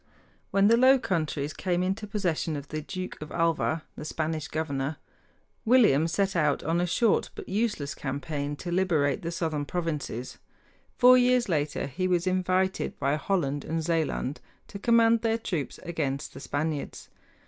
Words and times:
When 0.49 0.67
the 0.67 0.77
Low 0.77 0.97
Countries 0.97 1.53
came 1.53 1.83
into 1.83 2.07
possession 2.07 2.55
of 2.55 2.69
the 2.69 2.81
Duke 2.81 3.21
of 3.21 3.31
Alva, 3.31 3.83
the 3.95 4.03
Spanish 4.03 4.47
governor, 4.47 4.97
William 5.63 6.07
set 6.07 6.35
out 6.35 6.63
on 6.63 6.81
a 6.81 6.87
short 6.87 7.29
but 7.35 7.47
useless 7.47 7.93
campaign 7.93 8.55
to 8.55 8.71
liberate 8.71 9.21
the 9.21 9.29
southern 9.29 9.63
provinces. 9.63 10.39
Four 10.97 11.19
years 11.19 11.49
later 11.49 11.85
he 11.85 12.07
was 12.07 12.25
invited 12.25 12.97
by 12.97 13.15
Holland 13.15 13.63
and 13.63 13.83
Zealand 13.83 14.41
to 14.69 14.79
command 14.79 15.21
their 15.21 15.37
troops 15.37 15.79
against 15.83 16.33
the 16.33 16.39
Spaniards. 16.39 17.09